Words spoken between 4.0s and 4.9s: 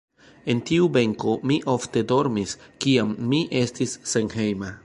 senhejma.